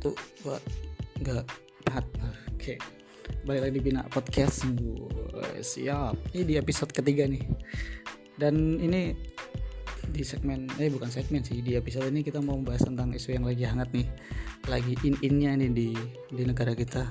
[0.00, 0.56] satu dua
[1.20, 1.44] enggak
[1.84, 2.04] empat
[2.56, 2.74] oke
[3.44, 6.16] balik lagi di Bina Podcast Wuh, siap.
[6.32, 7.44] Ini di episode ketiga nih.
[8.32, 9.12] Dan ini
[10.08, 13.44] di segmen eh bukan segmen sih di episode ini kita mau membahas tentang isu yang
[13.44, 14.08] lagi hangat nih.
[14.72, 15.92] Lagi in innya nih di
[16.32, 17.04] di negara kita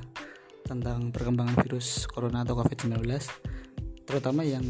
[0.65, 3.05] tentang perkembangan virus corona atau covid 19
[4.09, 4.65] terutama yang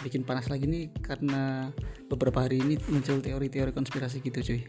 [0.00, 1.68] bikin panas lagi nih karena
[2.08, 4.64] beberapa hari ini muncul teori-teori konspirasi gitu cuy.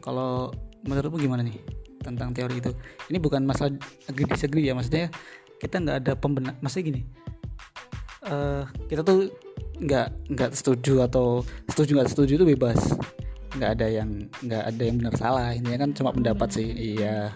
[0.00, 0.48] Kalau
[0.88, 2.72] menurutmu gimana nih tentang teori itu.
[3.10, 3.74] Ini bukan masalah
[4.10, 5.10] agree disagree ya maksudnya
[5.58, 7.02] kita nggak ada pembenar maksudnya gini
[8.26, 9.32] uh, kita tuh
[9.78, 12.80] nggak nggak setuju atau setuju nggak setuju itu bebas.
[13.54, 14.10] Nggak ada yang
[14.44, 16.68] nggak ada yang benar salah ini kan cuma pendapat sih.
[16.98, 17.32] Iya.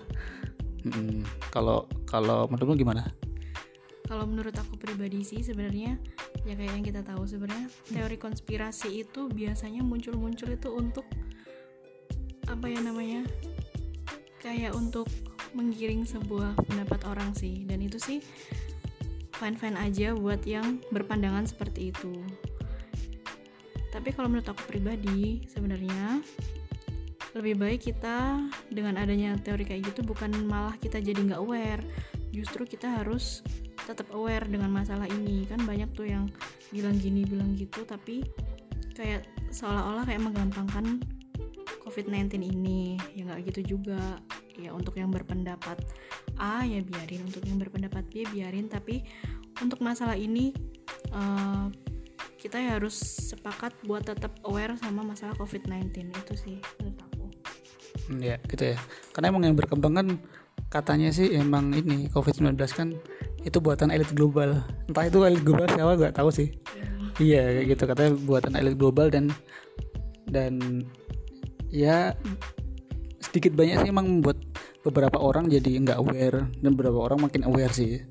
[1.55, 3.07] Kalau hmm, kalau menurutmu gimana?
[4.11, 5.97] Kalau menurut aku pribadi sih sebenarnya
[6.43, 11.07] ya kayak yang kita tahu sebenarnya teori konspirasi itu biasanya muncul-muncul itu untuk
[12.51, 13.23] apa ya namanya
[14.43, 15.07] kayak untuk
[15.55, 17.63] menggiring sebuah pendapat orang sih.
[17.65, 18.19] Dan itu sih
[19.39, 22.13] fine fine aja buat yang berpandangan seperti itu.
[23.95, 26.21] Tapi kalau menurut aku pribadi sebenarnya
[27.33, 31.81] lebih baik kita dengan adanya teori kayak gitu bukan malah kita jadi nggak aware.
[32.35, 33.41] Justru kita harus
[33.87, 35.49] tetap aware dengan masalah ini.
[35.49, 36.29] Kan banyak tuh yang
[36.73, 38.25] bilang gini bilang gitu tapi
[38.97, 41.05] kayak seolah-olah kayak menggampangkan
[41.93, 44.17] COVID-19 ini ya nggak gitu juga
[44.57, 45.77] ya untuk yang berpendapat
[46.41, 49.05] A ya biarin untuk yang berpendapat B biarin tapi
[49.61, 50.57] untuk masalah ini
[51.13, 51.69] uh,
[52.41, 52.97] kita ya harus
[53.31, 57.25] sepakat buat tetap aware sama masalah COVID-19 itu sih menurut aku.
[58.11, 58.77] Hmm, ya gitu ya.
[59.15, 60.09] Karena emang yang berkembang kan
[60.73, 62.89] katanya sih emang ini COVID-19 kan
[63.47, 64.59] itu buatan elit global.
[64.91, 66.51] Entah itu elit global siapa gak tahu sih.
[67.23, 69.31] Iya yeah, gitu katanya buatan elit global dan
[70.27, 70.83] dan
[71.73, 72.13] ya
[73.19, 74.37] sedikit banyak sih emang membuat
[74.85, 78.03] beberapa orang jadi nggak aware dan beberapa orang makin aware sih.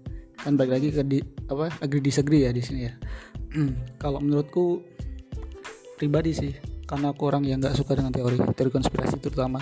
[0.41, 2.93] Kan balik lagi ke di apa agree disagree ya di sini ya.
[4.01, 4.81] Kalau menurutku
[6.01, 6.53] pribadi sih
[6.89, 9.61] karena aku orang yang nggak suka dengan teori teori konspirasi terutama.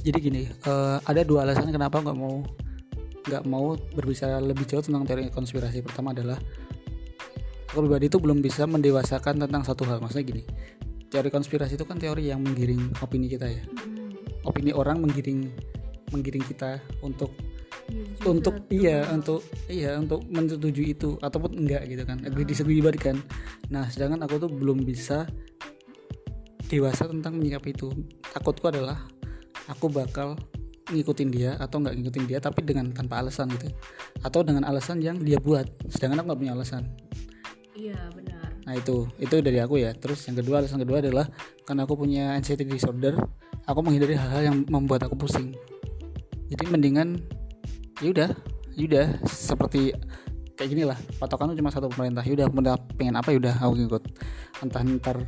[0.00, 2.46] Jadi gini uh, ada dua alasan kenapa nggak mau
[3.24, 5.82] nggak mau berbicara lebih jauh tentang teori konspirasi.
[5.82, 6.38] Pertama adalah
[7.72, 9.98] aku pribadi itu belum bisa mendewasakan tentang satu hal.
[9.98, 10.42] Maksudnya gini
[11.14, 13.62] teori konspirasi itu kan teori yang menggiring opini kita ya.
[13.62, 14.18] Hmm.
[14.50, 15.46] opini orang menggiring
[16.10, 17.30] menggiring kita untuk
[17.86, 22.18] ya, untuk iya untuk iya untuk menyetujui itu ataupun enggak gitu kan.
[22.26, 23.22] Agree disagree kan.
[23.70, 25.30] Nah sedangkan aku tuh belum bisa
[26.66, 27.94] dewasa tentang menyikapi itu.
[28.34, 29.06] Takutku adalah
[29.70, 30.34] aku bakal
[30.90, 33.70] ngikutin dia atau nggak ngikutin dia tapi dengan tanpa alasan gitu.
[34.26, 35.70] Atau dengan alasan yang dia buat.
[35.88, 37.03] Sedangkan aku nggak punya alasan
[38.64, 39.92] nah itu itu dari aku ya.
[39.92, 41.28] Terus yang kedua alasan kedua adalah
[41.68, 43.16] karena aku punya anxiety disorder
[43.64, 45.56] aku menghindari hal-hal yang membuat aku pusing.
[46.48, 47.20] Jadi mendingan
[48.00, 48.30] ya udah
[48.74, 49.94] ya udah seperti
[50.54, 50.98] kayak gini lah.
[51.18, 54.02] Patokan cuma satu pemerintah yaudah udah pengen apa yaudah aku ngikut.
[54.62, 55.18] Entah ntar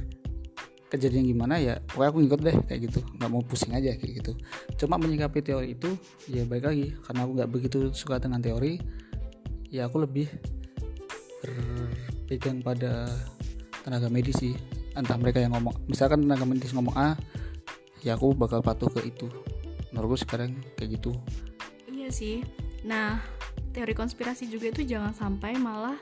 [0.86, 3.00] kejadian gimana ya pokoknya aku ngikut deh kayak gitu.
[3.18, 4.32] Nggak mau pusing aja kayak gitu.
[4.84, 5.92] Cuma menyikapi teori itu
[6.30, 8.78] ya baik lagi karena aku nggak begitu suka dengan teori
[9.72, 10.30] ya aku lebih
[12.26, 13.06] berpegang pada
[13.86, 14.58] tenaga medis sih.
[14.98, 17.14] Entah mereka yang ngomong misalkan tenaga medis ngomong A
[18.02, 19.30] ya aku bakal patuh ke itu.
[19.94, 21.14] Menurutku sekarang kayak gitu.
[21.86, 22.42] Iya sih.
[22.82, 23.22] Nah
[23.70, 25.94] teori konspirasi juga itu jangan sampai malah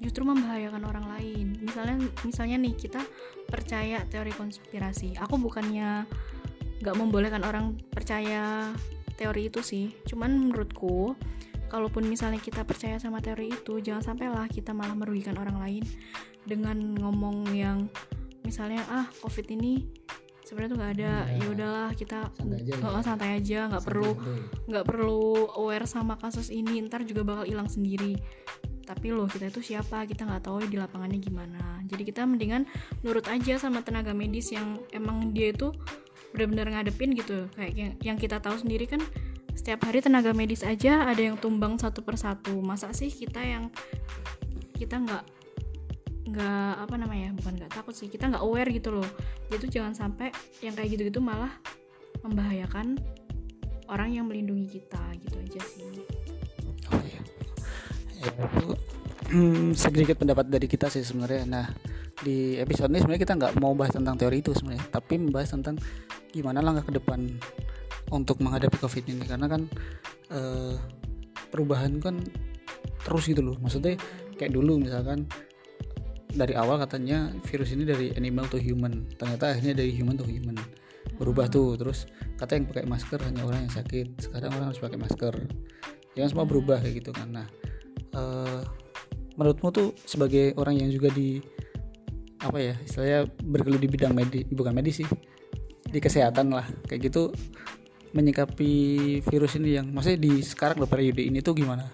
[0.00, 1.60] justru membahayakan orang lain.
[1.60, 3.04] Misalnya misalnya nih kita
[3.44, 5.20] percaya teori konspirasi.
[5.20, 6.08] Aku bukannya
[6.80, 8.72] nggak membolehkan orang percaya
[9.20, 9.92] teori itu sih.
[10.08, 11.12] Cuman menurutku
[11.66, 15.84] kalaupun misalnya kita percaya sama teori itu jangan sampailah kita malah merugikan orang lain.
[16.46, 17.90] Dengan ngomong yang
[18.46, 19.82] misalnya ah covid ini
[20.46, 24.10] sebenarnya tuh nggak ada ya, ya udahlah kita santai aja, oh, santai aja nggak perlu
[24.70, 28.14] nggak perlu aware sama kasus ini ntar juga bakal hilang sendiri.
[28.86, 30.06] Tapi loh kita itu siapa?
[30.06, 31.82] Kita nggak tahu di lapangannya gimana.
[31.90, 32.70] Jadi kita mendingan
[33.02, 35.74] nurut aja sama tenaga medis yang emang dia itu
[36.30, 37.50] benar-benar ngadepin gitu.
[37.58, 39.02] Kayak yang, yang kita tahu sendiri kan
[39.56, 42.60] setiap hari tenaga medis aja ada yang tumbang satu persatu.
[42.60, 43.72] Masa sih kita yang
[44.76, 45.24] kita nggak
[46.26, 49.08] nggak apa namanya bukan nggak takut sih kita nggak aware gitu loh.
[49.48, 50.28] Itu jangan sampai
[50.60, 51.50] yang kayak gitu-gitu malah
[52.20, 53.00] membahayakan
[53.88, 55.88] orang yang melindungi kita gitu aja sih.
[56.92, 58.68] Oh itu
[59.32, 61.42] hmm, sedikit pendapat dari kita sih sebenarnya.
[61.48, 61.66] Nah
[62.20, 65.76] di episode ini sebenarnya kita nggak mau bahas tentang teori itu sebenarnya tapi membahas tentang
[66.32, 67.28] gimana langkah ke depan
[68.12, 69.24] untuk menghadapi covid ini.
[69.24, 69.66] Karena kan
[70.30, 70.74] uh,
[71.50, 72.20] perubahan kan
[73.06, 73.56] terus gitu loh.
[73.62, 73.96] Maksudnya
[74.36, 75.24] kayak dulu misalkan
[76.36, 79.08] dari awal katanya virus ini dari animal to human.
[79.16, 80.58] Ternyata akhirnya dari human to human.
[81.16, 81.78] Berubah tuh.
[81.80, 82.04] Terus
[82.36, 84.20] kata yang pakai masker hanya orang yang sakit.
[84.20, 85.34] Sekarang orang harus pakai masker.
[86.16, 87.28] Jangan semua berubah kayak gitu kan.
[87.32, 87.46] Nah
[88.16, 88.60] eh,
[89.36, 91.40] menurutmu tuh sebagai orang yang juga di
[92.36, 95.08] apa ya istilahnya bergelut di bidang medis bukan medis sih
[95.88, 96.66] di kesehatan lah.
[96.88, 97.32] Kayak gitu
[98.16, 98.72] menyikapi
[99.20, 101.84] virus ini yang maksudnya di sekarang loh periode ini tuh gimana?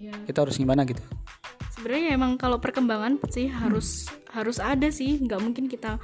[0.00, 0.16] Ya.
[0.24, 1.04] Kita harus gimana gitu?
[1.76, 5.20] Sebenarnya emang kalau perkembangan sih harus harus ada sih.
[5.20, 6.00] Nggak mungkin kita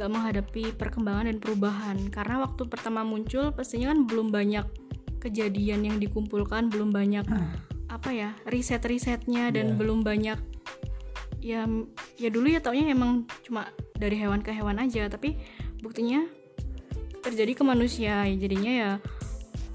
[0.00, 1.96] nggak menghadapi perkembangan dan perubahan.
[2.08, 4.64] Karena waktu pertama muncul pastinya kan belum banyak
[5.20, 7.28] kejadian yang dikumpulkan belum banyak
[7.92, 9.76] apa ya riset-risetnya dan Iya.
[9.76, 10.38] belum banyak
[11.44, 11.68] ya
[12.16, 13.68] ya dulu ya taunya emang cuma
[14.00, 15.04] dari hewan ke hewan aja.
[15.12, 15.36] Tapi
[15.84, 16.24] buktinya
[17.20, 18.24] terjadi ke manusia.
[18.26, 18.92] Jadinya ya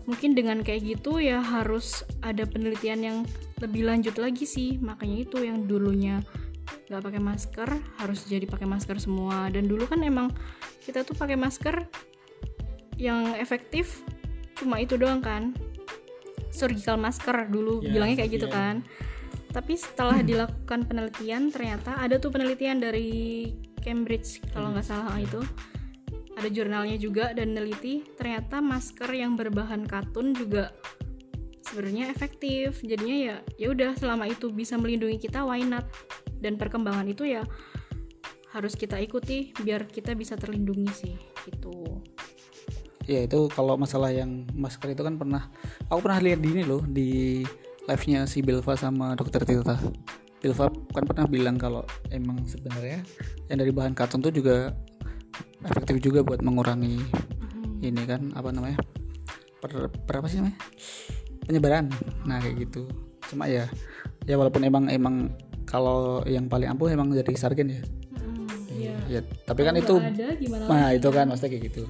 [0.05, 3.17] mungkin dengan kayak gitu ya harus ada penelitian yang
[3.61, 4.77] lebih lanjut lagi sih.
[4.81, 6.21] Makanya itu yang dulunya
[6.89, 7.69] nggak pakai masker
[8.01, 9.49] harus jadi pakai masker semua.
[9.49, 10.33] Dan dulu kan emang
[10.85, 11.85] kita tuh pakai masker
[12.95, 14.05] yang efektif
[14.57, 15.53] cuma itu doang kan.
[16.53, 18.55] Surgical masker dulu Ya, bilangnya kayak gitu iya.
[18.55, 18.75] kan.
[19.51, 23.47] Tapi setelah dilakukan penelitian ternyata ada tuh penelitian dari
[23.79, 25.39] Cambridge kalau nggak salah itu
[26.35, 30.75] ada jurnalnya juga dan neliti ternyata masker yang berbahan katun juga
[31.63, 32.83] sebenarnya efektif.
[32.83, 35.87] Jadinya ya ya udah selama itu bisa melindungi kita why not?
[36.39, 37.43] Dan perkembangan itu ya
[38.55, 41.15] harus kita ikuti biar kita bisa terlindungi sih
[41.47, 42.03] gitu.
[43.05, 45.51] Ya itu kalau masalah yang masker itu kan pernah
[45.91, 47.43] aku pernah lihat di ini loh di
[47.85, 49.77] live nya si Bilva sama dokter Tirta.
[50.39, 53.03] Bilva kan pernah bilang kalau emang sebenarnya
[53.51, 54.73] yang dari bahan katun tuh juga
[55.65, 57.01] efektif juga buat mengurangi
[57.81, 58.77] ini kan apa namanya
[59.61, 60.57] per, per apa sih namanya
[61.45, 61.85] penyebaran.
[62.25, 62.89] Nah kayak gitu.
[63.29, 63.69] Cuma ya
[64.25, 65.33] ya walaupun emang emang
[65.65, 67.81] kalau yang paling ampuh emang dari sargen ya.
[68.75, 70.35] Iya ya tapi kan itu ada
[70.67, 71.83] Nah itu kan maksudnya kayak gitu.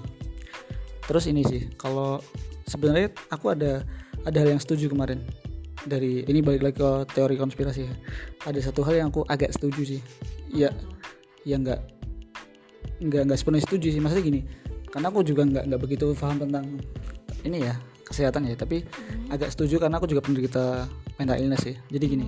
[1.05, 2.19] Terus ini sih kalau
[2.67, 3.83] sebenarnya aku ada
[4.27, 5.23] ada hal yang setuju kemarin.
[5.85, 7.93] Dari ini balik lagi ke teori konspirasi ya.
[8.49, 10.01] Ada satu hal yang aku agak setuju sih.
[10.49, 10.73] Ya
[11.45, 11.94] ya nggak
[13.01, 14.41] nggak nggak sepenuhnya setuju sih maksudnya gini.
[14.91, 16.79] Karena aku juga nggak nggak begitu paham tentang
[17.43, 17.75] ini ya
[18.07, 18.55] kesehatan ya.
[18.55, 18.85] Tapi
[19.31, 20.87] agak setuju karena aku juga penderita
[21.19, 21.75] mental illness sih.
[21.91, 22.27] Jadi gini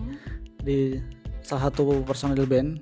[0.63, 0.99] di
[1.47, 2.75] salah satu personil band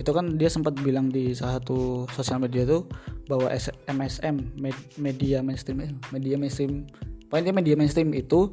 [0.00, 2.88] itu kan dia sempat bilang di salah satu sosial media tuh
[3.28, 3.52] bahwa
[3.86, 6.88] MSM med- media mainstream eh, media mainstream
[7.28, 8.48] pokoknya media mainstream itu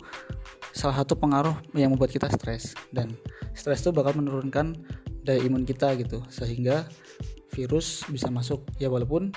[0.75, 3.15] salah satu pengaruh yang membuat kita stres dan
[3.55, 4.75] stres itu bakal menurunkan
[5.23, 6.85] daya imun kita gitu sehingga
[7.57, 9.33] virus bisa masuk ya walaupun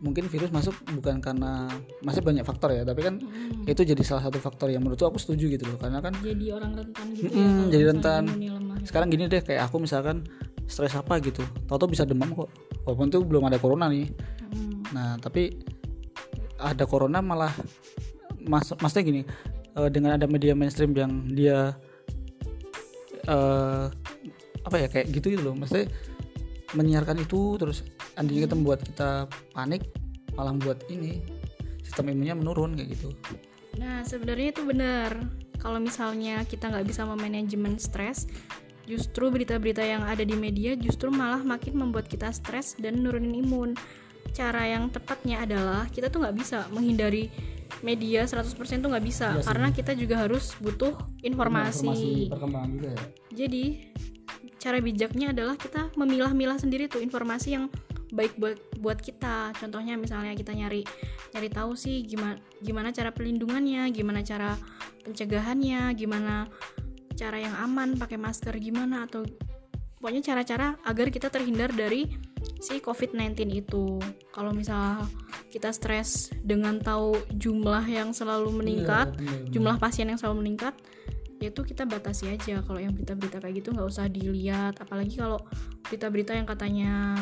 [0.00, 1.68] mungkin virus masuk bukan karena
[2.00, 3.20] masih banyak faktor ya tapi kan
[3.68, 6.72] itu jadi salah satu faktor yang menurutku aku setuju gitu loh karena kan jadi orang
[6.72, 8.22] rentan gitu ya Mm-mm, kalau jadi rentan.
[8.32, 8.86] lemah ya.
[8.88, 10.24] sekarang gini deh kayak aku misalkan
[10.64, 12.48] stres apa gitu tau-tau bisa demam kok
[12.88, 14.08] walaupun tuh belum ada corona nih
[14.50, 14.82] Mm.
[14.90, 15.54] nah tapi
[16.58, 17.54] ada corona malah
[18.42, 19.22] mas maksudnya gini
[19.76, 21.76] eh, dengan ada media mainstream yang dia
[23.28, 23.84] eh
[24.60, 25.86] apa ya kayak gitu gitu loh maksudnya
[26.72, 27.82] menyiarkan itu terus
[28.14, 29.90] anjing kita membuat kita panik
[30.32, 31.18] malah membuat ini
[31.80, 33.10] sistem imunnya menurun kayak gitu
[33.72, 35.24] Nah, sebenarnya itu benar.
[35.56, 38.26] Kalau misalnya kita nggak bisa memanajemen stres,
[38.82, 43.72] justru berita-berita yang ada di media justru malah makin membuat kita stres dan nurunin imun.
[44.30, 47.30] Cara yang tepatnya adalah kita tuh nggak bisa menghindari
[47.80, 48.52] media 100%
[48.82, 49.46] tuh nggak bisa Iya sih.
[49.48, 50.92] karena kita juga harus butuh
[51.22, 52.28] informasi.
[52.28, 53.02] perkembangan juga ya
[53.32, 53.64] Jadi
[54.60, 57.72] cara bijaknya adalah kita memilah-milah sendiri tuh informasi yang
[58.12, 59.56] baik buat buat kita.
[59.56, 60.84] Contohnya misalnya kita nyari
[61.32, 64.60] nyari tahu sih gimana gimana cara pelindungannya, gimana cara
[65.02, 66.46] pencegahannya, gimana
[67.16, 69.24] cara yang aman pakai masker gimana atau
[70.00, 72.08] pokoknya cara-cara agar kita terhindar dari
[72.60, 73.96] si COVID-19 itu.
[74.32, 75.08] Kalau misal
[75.50, 79.16] kita stres dengan tahu jumlah yang selalu meningkat,
[79.50, 80.76] jumlah pasien yang selalu meningkat
[81.40, 82.60] yaitu kita batasi aja.
[82.60, 84.76] Kalau yang berita-berita kayak gitu nggak usah dilihat.
[84.78, 85.40] Apalagi kalau
[85.82, 87.16] berita-berita yang katanya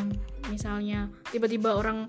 [0.47, 2.05] misalnya tiba-tiba orang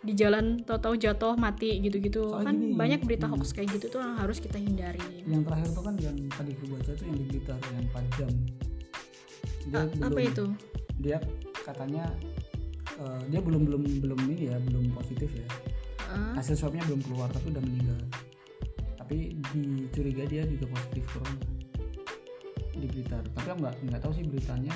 [0.00, 2.28] di jalan tahu-tahu jatuh mati gitu-gitu.
[2.30, 5.00] Soalnya kan gini, banyak berita hoax kayak gitu tuh yang harus kita hindari.
[5.24, 8.32] Yang terakhir tuh kan yang tadi aku baca tuh yang di Blitar yang 4 jam
[9.64, 10.44] dia A- apa belum- itu?
[10.94, 11.18] dia
[11.64, 12.04] katanya
[12.94, 15.48] eh, dia belum belum belum ini ya belum positif ya.
[16.04, 16.32] Heeh.
[16.36, 17.96] hasil swabnya belum keluar tapi udah meninggal
[19.04, 21.44] tapi dicuriga dia juga positif corona
[22.74, 24.74] di Blitar tapi aku nggak nggak tahu sih beritanya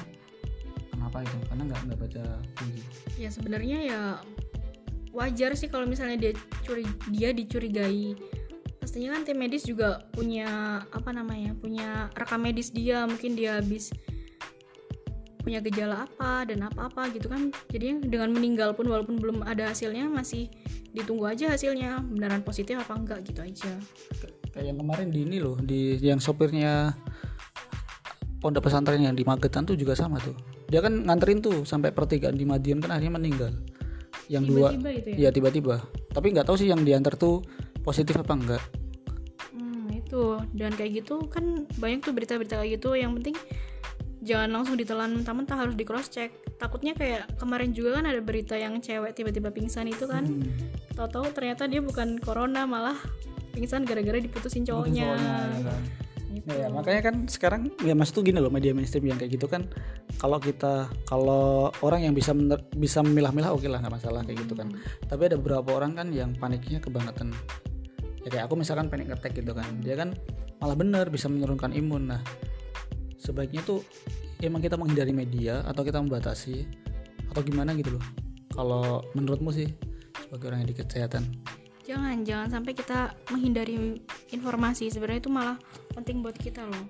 [0.92, 2.24] kenapa itu karena nggak nggak baca
[2.68, 2.84] sih.
[3.16, 4.00] ya sebenarnya ya
[5.12, 6.32] wajar sih kalau misalnya dia
[6.64, 8.14] curi dia dicurigai.
[8.78, 13.04] Pastinya kan tim medis juga punya apa namanya punya rekam medis dia.
[13.04, 13.92] Mungkin dia habis
[15.42, 17.52] punya gejala apa dan apa-apa gitu kan.
[17.68, 20.48] Jadi dengan meninggal pun walaupun belum ada hasilnya masih
[20.98, 23.72] ditunggu aja hasilnya beneran positif apa enggak gitu aja.
[24.50, 26.98] Kayak yang kemarin di ini loh di yang sopirnya
[28.38, 30.34] pondok pesantren yang di Magetan tuh juga sama tuh.
[30.68, 33.52] Dia kan nganterin tuh sampai pertigaan di Madiun kan akhirnya meninggal.
[34.28, 35.16] Yang dua tiba-tiba itu ya?
[35.16, 35.76] Iya tiba-tiba.
[36.12, 37.40] Tapi nggak tahu sih yang diantar tuh
[37.80, 38.62] positif apa enggak.
[39.56, 40.36] Hmm, itu.
[40.52, 42.92] Dan kayak gitu kan banyak tuh berita-berita kayak gitu.
[42.94, 43.36] Yang penting
[44.22, 46.34] jangan langsung ditelan mentah-mentah harus di cross check.
[46.58, 50.26] Takutnya kayak kemarin juga kan ada berita yang cewek tiba-tiba pingsan itu kan.
[50.26, 50.50] Hmm.
[50.98, 52.98] tahu-tahu ternyata dia bukan corona malah
[53.54, 55.14] pingsan gara-gara diputusin cowoknya.
[55.14, 55.82] Soalnya, ya kan.
[56.28, 56.50] Gitu.
[56.52, 59.64] Ya, makanya kan sekarang ya mas tuh gini loh media mainstream yang kayak gitu kan
[60.20, 64.58] kalau kita kalau orang yang bisa mener- bisa memilah-milah oke lah nggak masalah kayak gitu
[64.58, 64.68] kan.
[65.06, 67.32] Tapi ada beberapa orang kan yang paniknya kebangetan.
[68.26, 70.12] Ya kayak aku misalkan panik ngetek gitu kan dia kan
[70.58, 72.12] malah bener bisa menurunkan imun.
[72.12, 72.20] Nah
[73.18, 73.82] sebaiknya tuh
[74.40, 76.64] emang kita menghindari media atau kita membatasi
[77.34, 78.04] atau gimana gitu loh.
[78.54, 79.68] Kalau menurutmu sih
[80.14, 81.22] sebagai orang yang di kesehatan.
[81.84, 83.98] Jangan jangan sampai kita menghindari
[84.30, 84.92] informasi.
[84.92, 85.56] Sebenarnya itu malah
[85.96, 86.84] penting buat kita loh.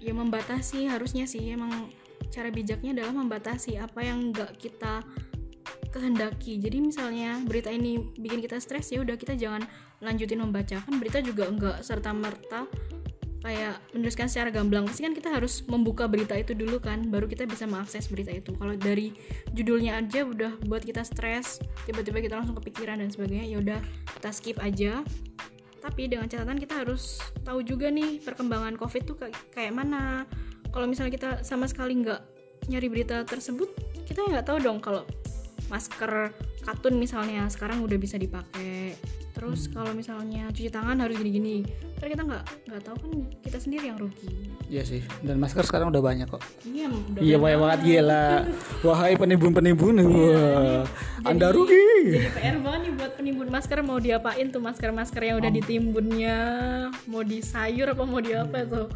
[0.00, 1.44] Ya membatasi harusnya sih.
[1.52, 1.92] Emang
[2.32, 5.04] cara bijaknya adalah membatasi apa yang nggak kita
[5.92, 6.58] kehendaki.
[6.58, 9.62] Jadi misalnya berita ini bikin kita stres ya udah kita jangan
[10.02, 12.66] lanjutin membaca kan berita juga nggak serta merta
[13.44, 14.88] kayak menuliskan secara gamblang.
[14.88, 18.56] Pasti kan kita harus membuka berita itu dulu kan baru kita bisa mengakses berita itu.
[18.56, 19.12] Kalau dari
[19.52, 23.80] judulnya aja udah buat kita stres tiba-tiba kita langsung kepikiran dan sebagainya ya udah
[24.16, 25.04] kita skip aja.
[25.84, 30.24] Tapi dengan catatan kita harus tahu juga nih perkembangan covid tuh kayak, kayak mana.
[30.72, 32.34] Kalau misalnya kita sama sekali nggak
[32.72, 33.68] nyari berita tersebut
[34.08, 35.04] kita nggak tahu dong kalau
[35.68, 36.32] masker
[36.64, 38.96] katun misalnya sekarang udah bisa dipakai.
[39.34, 41.66] Terus kalau misalnya cuci tangan harus gini-gini.
[41.98, 43.10] Kan kita nggak nggak tahu kan
[43.42, 44.30] kita sendiri yang rugi.
[44.70, 46.40] Iya sih dan masker sekarang udah banyak kok.
[46.64, 48.28] Iya udah Iya banyak banget gila.
[48.86, 50.82] Wahai penimbun-penimbun, wah,
[51.26, 52.14] Anda rugi.
[52.14, 53.78] jadi PR banget nih buat penimbun masker.
[53.82, 56.38] Mau diapain tuh masker-masker yang udah ditimbunnya?
[57.10, 58.86] Mau di sayur apa mau di apa tuh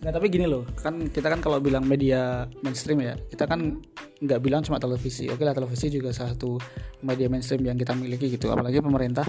[0.00, 3.84] Nah tapi gini loh, kan kita kan kalau bilang media mainstream ya, kita kan
[4.24, 5.28] nggak bilang cuma televisi.
[5.28, 6.56] Oke lah televisi juga salah satu
[7.04, 8.48] media mainstream yang kita miliki gitu.
[8.48, 9.28] Apalagi pemerintah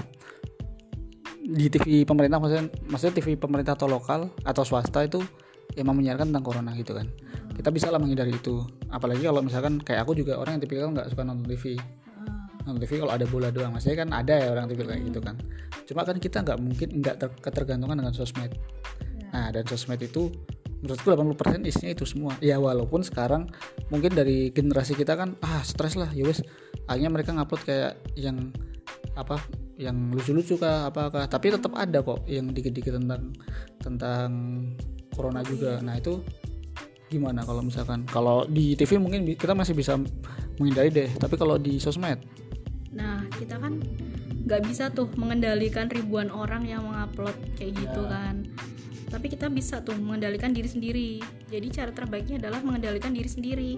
[1.42, 5.20] di TV pemerintah maksudnya maksudnya TV pemerintah atau lokal atau swasta itu
[5.76, 7.12] emang menyiarkan tentang corona gitu kan.
[7.52, 8.64] Kita bisa lah menghindari itu.
[8.88, 11.76] Apalagi kalau misalkan kayak aku juga orang yang tipikal nggak suka nonton TV.
[12.62, 15.34] nonton TV kalau ada bola doang maksudnya kan ada ya orang tipikal kayak gitu kan
[15.90, 18.54] cuma kan kita nggak mungkin nggak ter- ketergantungan dengan sosmed
[19.34, 20.30] nah dan sosmed itu
[20.82, 22.34] menurutku 80% isinya itu semua.
[22.42, 23.50] Ya walaupun sekarang
[23.94, 26.42] mungkin dari generasi kita kan ah stres lah ya wes.
[26.90, 28.50] Akhirnya mereka ngupload kayak yang
[29.14, 29.38] apa
[29.78, 31.30] yang lucu-lucu kah apakah.
[31.30, 33.34] Tapi tetap ada kok yang dikit-dikit tentang
[33.78, 34.30] tentang
[35.14, 35.78] corona juga.
[35.86, 36.22] Nah itu
[37.12, 38.08] gimana kalau misalkan?
[38.10, 40.00] Kalau di TV mungkin kita masih bisa
[40.58, 41.10] menghindari deh.
[41.18, 42.18] Tapi kalau di sosmed?
[42.92, 43.80] Nah, kita kan
[44.42, 48.48] nggak bisa tuh mengendalikan ribuan orang yang mengupload kayak gitu kan.
[49.12, 51.10] Tapi kita bisa tuh mengendalikan diri sendiri.
[51.52, 53.72] Jadi cara terbaiknya adalah mengendalikan diri sendiri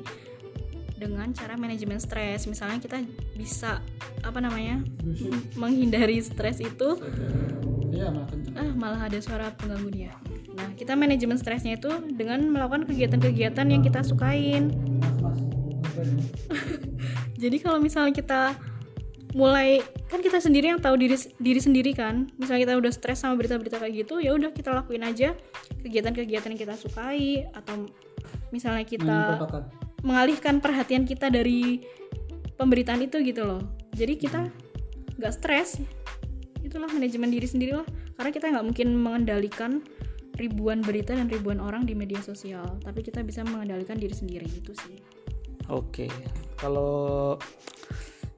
[0.94, 2.46] dengan cara manajemen stres.
[2.46, 3.02] Misalnya kita
[3.34, 3.82] bisa
[4.22, 4.86] apa namanya
[5.58, 7.02] menghindari stres itu.
[7.90, 8.14] iya
[8.54, 10.14] Ah, malah ada suara pengganggu dia.
[10.54, 14.70] Nah, kita manajemen stresnya itu dengan melakukan kegiatan-kegiatan yang kita sukain.
[17.44, 18.42] Jadi kalau misalnya kita
[19.34, 22.30] mulai kan kita sendiri yang tahu diri diri sendiri kan.
[22.38, 25.34] Misalnya kita udah stres sama berita-berita kayak gitu, ya udah kita lakuin aja
[25.82, 27.90] kegiatan-kegiatan yang kita sukai atau
[28.54, 29.42] misalnya kita
[30.06, 31.82] mengalihkan perhatian kita dari
[32.56, 33.62] pemberitaan itu gitu loh.
[33.98, 34.50] Jadi kita
[35.18, 35.82] nggak stres.
[36.64, 37.88] Itulah manajemen diri sendiri lah.
[38.16, 39.82] Karena kita nggak mungkin mengendalikan
[40.38, 44.74] ribuan berita dan ribuan orang di media sosial, tapi kita bisa mengendalikan diri sendiri itu
[44.82, 44.98] sih.
[45.70, 46.10] Oke,
[46.58, 47.38] kalau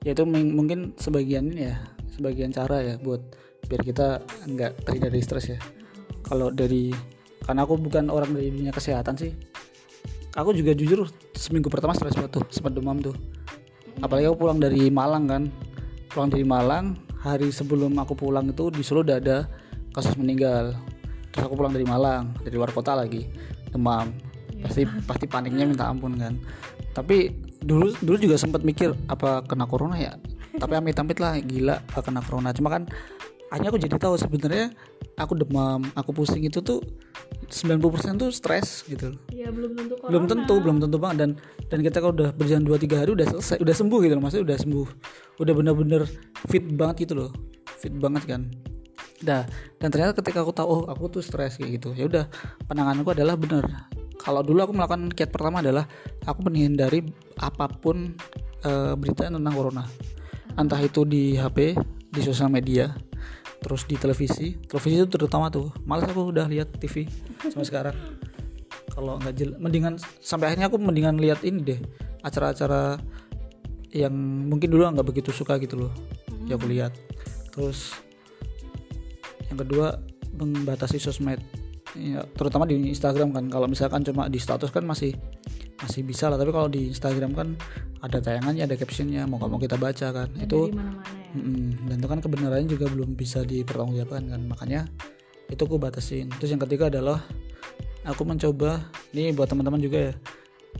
[0.06, 1.82] ya itu ming- mungkin sebagian ini ya,
[2.14, 3.26] sebagian cara ya buat
[3.66, 5.60] biar kita nggak terhindar dari stres ya.
[6.22, 6.94] Kalau dari
[7.42, 9.34] karena aku bukan orang dari dunia kesehatan sih,
[10.38, 13.18] aku juga jujur seminggu pertama stres banget tuh, sempat demam tuh.
[14.06, 15.44] Apalagi aku pulang dari Malang kan,
[16.14, 16.94] pulang dari Malang
[17.26, 19.50] hari sebelum aku pulang itu di Solo udah ada
[19.90, 20.78] kasus meninggal.
[21.34, 23.26] Terus aku pulang dari Malang, dari luar kota lagi,
[23.74, 24.14] demam.
[24.62, 26.34] Pasti pasti paniknya minta ampun kan
[26.96, 27.36] tapi
[27.66, 30.14] dulu dulu juga sempat mikir apa kena corona ya?
[30.56, 32.54] Tapi amit-amit lah gila kena corona.
[32.54, 32.86] Cuma kan
[33.54, 34.74] hanya aku jadi tahu sebenarnya
[35.18, 36.82] aku demam aku pusing itu tuh
[37.50, 39.14] 90% tuh stres gitu.
[39.14, 39.22] Loh.
[39.34, 41.18] Ya belum tentu belum tentu belum tentu banget.
[41.26, 41.30] Dan
[41.68, 44.24] dan kita kalau udah berjalan 2 3 hari udah selesai udah sembuh gitu loh.
[44.24, 44.88] Maksudnya udah sembuh.
[45.42, 46.02] Udah bener-bener
[46.48, 47.32] fit banget gitu loh.
[47.82, 48.42] Fit banget kan.
[49.24, 49.48] Dah,
[49.80, 51.96] dan ternyata ketika aku tahu oh aku tuh stres kayak gitu.
[51.96, 52.28] Ya udah
[52.68, 53.64] penangananku adalah bener
[54.25, 55.86] kalau dulu aku melakukan kiat pertama adalah
[56.25, 57.05] aku menghindari
[57.38, 58.17] apa pun
[58.65, 59.86] eh, berita tentang corona.
[60.58, 61.77] Entah itu di HP
[62.10, 62.89] di sosial media
[63.62, 64.58] terus di televisi.
[64.65, 67.05] Televisi itu terutama tuh malas aku udah lihat TV
[67.38, 67.96] sampai sekarang.
[68.89, 71.79] Kalau nggak jelas mendingan sampai akhirnya aku mendingan lihat ini deh
[72.25, 72.98] acara-acara
[73.94, 74.15] yang
[74.50, 75.94] mungkin dulu nggak begitu suka gitu loh
[76.50, 76.98] ya aku lihat.
[77.53, 77.94] Terus
[79.53, 80.01] yang kedua
[80.34, 81.38] membatasi sosmed
[81.96, 83.46] ya, terutama di Instagram kan.
[83.48, 85.16] Kalau misalkan cuma di status kan masih
[85.82, 86.38] masih bisa lah.
[86.38, 87.48] Tapi kalau di Instagram kan
[88.04, 90.28] ada tayangannya ada captionnya mau nggak mau kita baca kan.
[90.36, 90.84] Dan itu ya.
[91.36, 91.92] Mm-mm.
[91.92, 94.42] dan itu kan kebenarannya juga belum bisa dipertanggungjawabkan kan.
[94.48, 94.82] Makanya
[95.50, 96.32] itu aku batasin.
[96.40, 97.24] Terus yang ketiga adalah
[98.06, 100.14] aku mencoba ini buat teman-teman juga ya.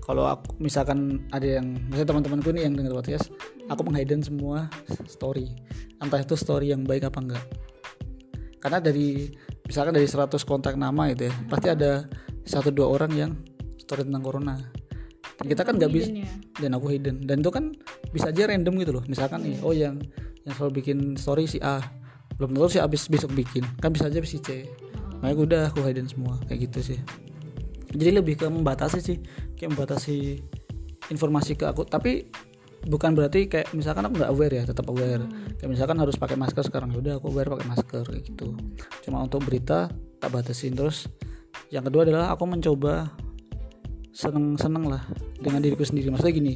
[0.04, 3.32] Kalau aku misalkan ada yang misalnya teman-temanku ini yang dengar podcast
[3.72, 4.68] aku menghidden semua
[5.08, 5.56] story.
[6.04, 7.46] Entah itu story yang baik apa enggak.
[8.60, 9.30] Karena dari
[9.66, 12.06] misalkan dari 100 kontak nama itu ya pasti ada
[12.46, 13.32] satu dua orang yang
[13.82, 14.56] story tentang corona.
[15.36, 16.30] Dan kita kan nggak bisa ya.
[16.64, 17.28] dan aku hidden.
[17.28, 17.76] Dan itu kan
[18.16, 19.04] bisa aja random gitu loh.
[19.06, 20.00] Misalkan nih oh yang
[20.48, 21.84] yang selalu bikin story si A.
[22.40, 23.68] Belum tentu si A bis- besok bikin.
[23.84, 24.70] Kan bisa aja si C.
[25.20, 26.40] Makanya udah aku hidden semua.
[26.48, 27.00] Kayak gitu sih.
[27.92, 29.18] Jadi lebih ke membatasi sih.
[29.60, 30.40] Kayak membatasi
[31.12, 31.84] informasi ke aku.
[31.84, 32.32] Tapi
[32.86, 35.26] bukan berarti kayak misalkan aku nggak aware ya tetap aware.
[35.58, 38.54] Kayak misalkan harus pakai masker sekarang ya udah aku aware pakai masker kayak gitu.
[39.06, 39.90] Cuma untuk berita
[40.22, 40.78] tak batasin.
[40.78, 41.10] Terus
[41.74, 43.10] yang kedua adalah aku mencoba
[44.16, 45.02] seneng seneng lah
[45.42, 46.14] dengan diriku sendiri.
[46.14, 46.54] Maksudnya gini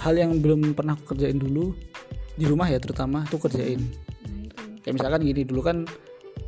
[0.00, 1.72] hal yang belum pernah aku kerjain dulu
[2.36, 3.80] di rumah ya terutama tuh kerjain.
[3.80, 5.88] Nah, kayak misalkan gini dulu kan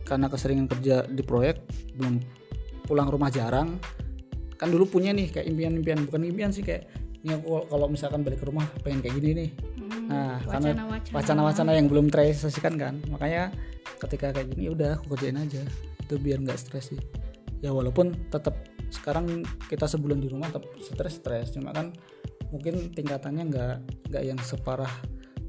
[0.04, 1.60] karena keseringan kerja di proyek
[1.96, 2.20] belum
[2.88, 3.76] pulang rumah jarang.
[4.58, 6.88] Kan dulu punya nih kayak impian-impian bukan impian sih kayak
[7.26, 9.50] ini aku kalau misalkan balik ke rumah pengen kayak gini nih.
[9.78, 11.70] Hmm, nah karena wacana-wacana.
[11.74, 12.94] yang belum terrealisasikan kan.
[13.10, 13.50] Makanya
[13.98, 15.62] ketika kayak gini ya udah aku kerjain aja.
[15.98, 17.00] Itu biar nggak stres sih.
[17.58, 18.54] Ya walaupun tetap
[18.88, 21.92] sekarang kita sebulan di rumah tetap stres stres cuma kan
[22.48, 23.74] mungkin tingkatannya nggak
[24.08, 24.88] nggak yang separah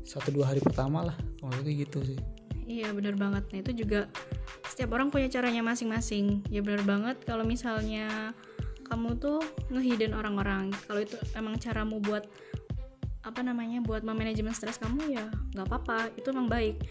[0.04, 1.16] satu dua hari pertama lah.
[1.38, 2.20] Kalau itu gitu sih.
[2.66, 3.46] Iya bener banget.
[3.54, 4.10] Nah itu juga
[4.66, 6.46] setiap orang punya caranya masing-masing.
[6.50, 8.34] Ya bener banget kalau misalnya
[8.90, 10.74] kamu tuh ngehidden orang-orang.
[10.90, 12.26] Kalau itu emang caramu buat
[13.22, 16.10] apa namanya buat memanajemen stres kamu ya nggak apa-apa.
[16.18, 16.82] Itu emang baik.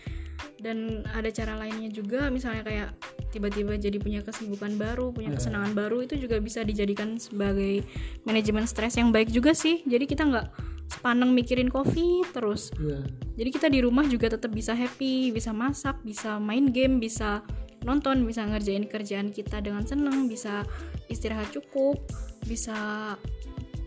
[0.62, 2.94] Dan ada cara lainnya juga misalnya kayak
[3.34, 5.42] tiba-tiba jadi punya kesibukan baru, punya Iya.
[5.42, 7.82] kesenangan baru itu juga bisa dijadikan sebagai
[8.22, 9.82] manajemen stres yang baik juga sih.
[9.82, 10.46] Jadi kita nggak
[10.88, 13.04] sepaneng mikirin covid terus iya
[13.36, 17.44] jadi kita di rumah juga tetap bisa happy, bisa masak, bisa main game, bisa
[17.88, 20.62] nonton, bisa ngerjain kerjaan kita dengan seneng, bisa
[21.08, 21.96] istirahat cukup,
[22.44, 23.16] bisa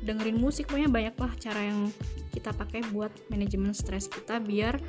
[0.02, 1.94] dengerin musik, pokoknya banyak lah cara yang
[2.34, 4.82] kita pakai buat manajemen stres kita biar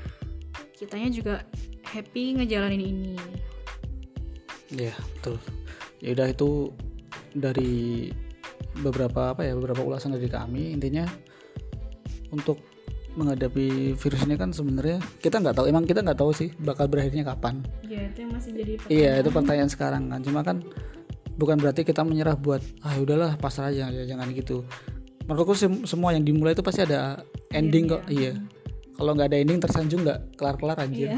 [0.73, 1.35] kitanya juga
[1.85, 3.15] happy ngejalanin ini.
[4.73, 5.37] Iya betul.
[6.01, 6.51] Ya udah itu
[7.37, 8.09] dari
[8.81, 11.05] beberapa apa ya beberapa ulasan dari kami intinya
[12.33, 12.72] untuk
[13.15, 17.23] menghadapi virus ini kan sebenarnya kita nggak tahu emang kita nggak tahu sih bakal berakhirnya
[17.29, 17.61] kapan.
[17.85, 20.65] Ya itu yang masih jadi Iya itu pertanyaan sekarang kan cuma kan
[21.37, 24.65] bukan berarti kita menyerah buat ah udahlah pasrah aja ya jangan gitu.
[25.29, 27.23] Menurutku sem- semua yang dimulai itu pasti ada
[27.53, 28.35] ending kok iya.
[28.93, 31.17] Kalau nggak ada ending tersanjung nggak kelar-kelar aja.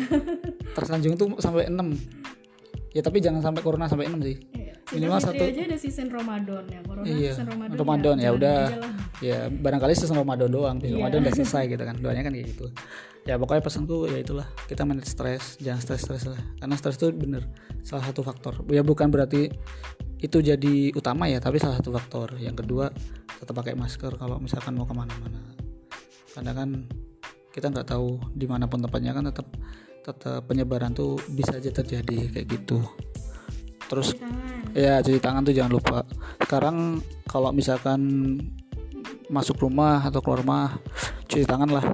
[0.75, 1.79] tersanjung tuh sampai 6
[2.95, 4.37] ya tapi jangan sampai corona sampai 6 sih
[4.87, 7.75] Minimal Minimal satu- aja ada season Ramadan ya, corona Iya, season Ramadan.
[7.75, 8.59] Ramadan, ya jalanin udah.
[9.19, 10.95] ya barangkali season Ramadan doang Iya.
[10.99, 12.67] Ramadan udah selesai gitu kan doanya kan kayak gitu.
[13.25, 16.41] Ya pokoknya pesanku ya itulah kita manage stres jangan stres-stres lah.
[16.59, 17.49] Karena stres itu bener
[17.81, 18.61] salah satu faktor.
[18.69, 19.49] Ya bukan berarti
[20.19, 22.37] itu jadi utama ya tapi salah satu faktor.
[22.37, 22.93] Yang kedua
[23.35, 25.41] tetap pakai masker kalau misalkan mau ke mana-mana.
[26.31, 26.85] Karena kan
[27.49, 29.49] kita nggak tahu di mana pun tempatnya kan tetap
[30.05, 32.85] tetap penyebaran tuh bisa aja terjadi kayak gitu
[33.95, 34.53] terus Cuci tangan.
[34.75, 35.99] Ya cuci tangan tuh jangan lupa.
[36.43, 36.99] Sekarang
[37.31, 38.01] kalau misalkan
[39.31, 40.67] masuk rumah atau keluar rumah
[41.31, 41.87] cuci tangan lah.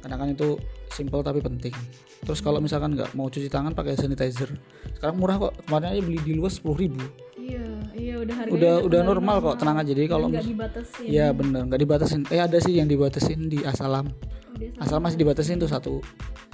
[0.00, 0.56] Karena kan itu
[0.88, 1.76] simple tapi penting.
[2.24, 4.48] Terus kalau misalkan nggak mau cuci tangan pakai sanitizer.
[4.96, 5.52] Sekarang murah kok.
[5.68, 7.04] Kemarin aja beli di luas sepuluh ribu.
[7.36, 9.54] Iya, iya udah harganya Udah udah kembali normal kok.
[9.60, 9.90] Tenang aja.
[9.92, 11.04] Jadi kalau nggak dibatasin.
[11.06, 12.20] ya bener nggak dibatasin.
[12.32, 14.08] Eh ada sih yang dibatasin di Asalam.
[14.08, 14.82] Oh, dia sama.
[14.82, 16.00] Asal masih dibatasin tuh satu.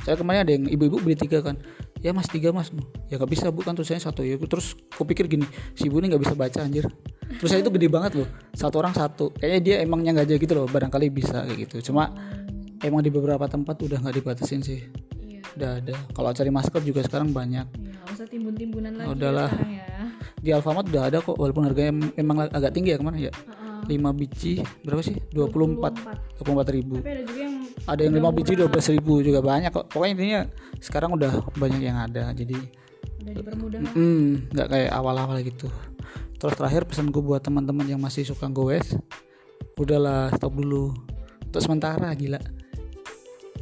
[0.03, 1.55] Saya kemarin ada yang ibu-ibu beli tiga kan.
[2.03, 2.75] Ya mas tiga mas.
[3.07, 4.35] Ya nggak bisa bu kan tulisannya satu ya.
[4.37, 6.91] Terus kupikir gini, si ibu ini nggak bisa baca anjir.
[7.39, 8.29] Terus saya itu gede banget loh.
[8.53, 9.31] Satu orang satu.
[9.33, 10.67] Kayaknya dia emang nyengaja gitu loh.
[10.67, 11.93] Barangkali bisa kayak gitu.
[11.93, 12.11] Cuma
[12.83, 14.83] emang di beberapa tempat udah nggak dibatasin sih.
[15.23, 15.95] Iya, Udah ada.
[16.11, 17.67] Kalau cari masker juga sekarang banyak.
[17.73, 19.51] iya, nggak usah timbun-timbunan lagi Udahlah.
[19.63, 20.03] ya ya.
[20.43, 21.39] Di Alfamart udah ada kok.
[21.39, 23.33] Walaupun harganya em- emang agak tinggi ya kemarin ya.
[23.33, 23.62] Heeh.
[23.87, 25.17] 5 biji berapa sih?
[25.35, 26.43] 24 24.
[26.43, 26.95] 24 ribu.
[27.01, 29.87] Tapi ada juga yang ada yang udah 5 biji murah, 12 ribu juga banyak kok.
[29.91, 30.41] Pokoknya intinya
[30.79, 32.59] sekarang udah banyak yang ada jadi
[33.23, 35.71] nggak kayak awal-awal gitu.
[36.43, 38.99] Terus terakhir pesanku buat teman-teman yang masih suka goes
[39.79, 40.95] udahlah stop dulu.
[41.47, 42.39] Untuk sementara gila.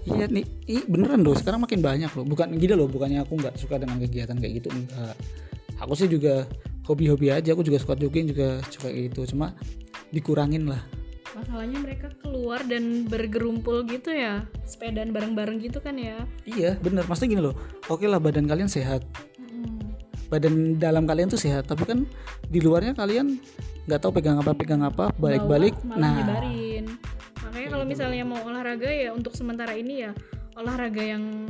[0.09, 2.25] Iya nih ih, beneran loh sekarang makin banyak loh.
[2.25, 5.17] Bukan gila loh bukannya aku nggak suka dengan kegiatan kayak gitu enggak.
[5.81, 6.49] Aku sih juga
[6.89, 9.37] hobi-hobi aja aku juga suka jogging juga suka kayak gitu.
[9.37, 9.53] Cuma
[10.11, 10.83] dikurangin lah.
[11.31, 16.27] Masalahnya mereka keluar dan bergerumpul gitu ya sepedaan bareng-bareng gitu kan ya?
[16.45, 17.07] Iya bener.
[17.07, 19.07] Maksudnya gini loh oke lah badan kalian sehat.
[20.31, 22.07] Badan dalam kalian tuh sehat tapi kan
[22.47, 23.39] di luarnya kalian
[23.87, 25.75] nggak tahu pegang apa pegang apa balik-balik.
[25.87, 26.19] nah.
[26.23, 26.87] nyebarin.
[27.47, 30.15] Makanya kalau misalnya mau olahraga ya untuk sementara ini ya
[30.59, 31.47] olahraga yang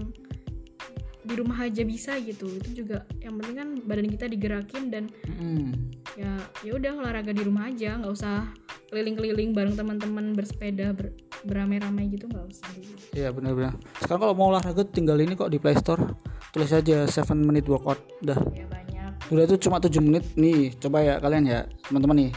[1.21, 2.49] di rumah aja bisa gitu.
[2.57, 5.71] Itu juga yang penting kan badan kita digerakin dan mm,
[6.19, 6.33] ya
[6.67, 7.99] ya udah olahraga di rumah aja.
[7.99, 8.51] Nggak usah
[8.91, 11.15] keliling-keliling bareng teman-teman bersepeda ber,
[11.47, 12.71] beramai-ramai gitu nggak usah.
[13.15, 13.79] Iya benar-benar.
[14.03, 16.03] Sekarang kalau mau olahraga tinggal ini kok di Play Store.
[16.51, 19.13] Tulis aja 7 minute workout udah ya banyak.
[19.31, 20.25] Udah itu cuma 7 menit.
[20.35, 22.33] Nih coba ya kalian ya teman-teman nih.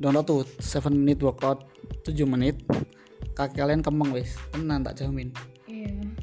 [0.00, 1.68] Download tuh 7 minute workout
[2.08, 2.60] 7 menit.
[3.34, 5.34] Kaki kalian kembang wes tenan tak jamin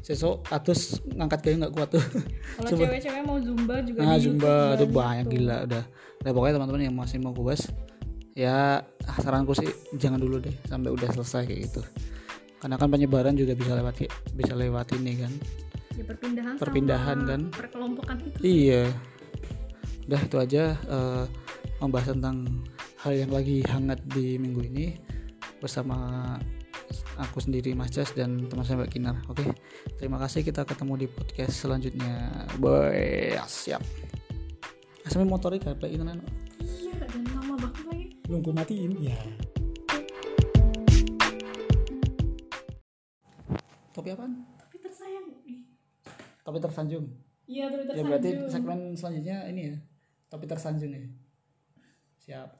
[0.02, 2.04] sesok atus ngangkat kayu nggak kuat tuh.
[2.58, 5.32] Kalau cewek-cewek mau zumba juga nah di zumba ada banyak tuh.
[5.38, 5.84] gila udah.
[6.22, 7.70] Udah pokoknya teman-teman yang masih mau kuas
[8.32, 8.80] ya
[9.20, 9.68] saranku sih
[10.00, 11.82] jangan dulu deh sampai udah selesai kayak gitu.
[12.58, 13.94] Karena kan penyebaran juga bisa lewat
[14.34, 15.32] bisa lewat ini kan.
[15.92, 17.40] Ya perpindahan Perpindahan sama kan.
[17.54, 18.38] perkelompokan itu.
[18.42, 18.84] Iya.
[20.10, 21.24] Udah itu aja eh,
[21.78, 22.36] membahas tentang
[23.02, 24.86] hal yang lagi hangat di minggu ini
[25.58, 26.34] bersama
[27.16, 29.16] aku sendiri Mas Jas dan teman saya Mbak Kinar.
[29.32, 29.44] Oke
[29.96, 30.44] terima kasih.
[30.44, 32.46] Kita ketemu di podcast selanjutnya.
[32.60, 33.40] Bye.
[33.48, 33.82] Siap.
[35.02, 38.06] Asmi motornya gak play itu iya dan lama banget lagi.
[38.28, 38.92] Belum gue matiin.
[39.02, 39.18] Ya
[43.92, 44.42] topi apaan?
[44.56, 45.26] tapi tersayang.
[46.42, 47.06] Topi tersanjung.
[47.44, 48.08] Iya tapi ya tersanjung.
[48.08, 49.76] berarti segmen selanjutnya ini ya.
[50.32, 51.04] Topi tersanjung ya.
[52.24, 52.58] Siap